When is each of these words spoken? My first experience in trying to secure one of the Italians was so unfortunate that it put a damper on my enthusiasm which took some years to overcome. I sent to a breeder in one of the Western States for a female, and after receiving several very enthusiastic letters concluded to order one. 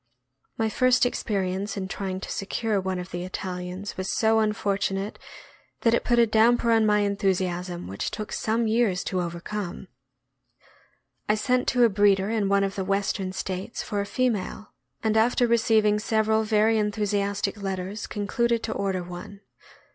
My 0.57 0.67
first 0.67 1.05
experience 1.05 1.77
in 1.77 1.87
trying 1.87 2.19
to 2.21 2.31
secure 2.31 2.81
one 2.81 2.97
of 2.97 3.11
the 3.11 3.23
Italians 3.23 3.97
was 3.97 4.11
so 4.11 4.39
unfortunate 4.39 5.19
that 5.81 5.93
it 5.93 6.03
put 6.03 6.17
a 6.17 6.25
damper 6.25 6.71
on 6.71 6.87
my 6.87 7.01
enthusiasm 7.01 7.85
which 7.85 8.09
took 8.09 8.31
some 8.31 8.65
years 8.65 9.03
to 9.03 9.21
overcome. 9.21 9.89
I 11.29 11.35
sent 11.35 11.67
to 11.67 11.83
a 11.83 11.89
breeder 11.89 12.31
in 12.31 12.49
one 12.49 12.63
of 12.63 12.73
the 12.73 12.83
Western 12.83 13.31
States 13.31 13.83
for 13.83 14.01
a 14.01 14.07
female, 14.07 14.73
and 15.03 15.15
after 15.15 15.45
receiving 15.45 15.99
several 15.99 16.41
very 16.43 16.79
enthusiastic 16.79 17.61
letters 17.61 18.07
concluded 18.07 18.63
to 18.63 18.71
order 18.73 19.03
one. 19.03 19.41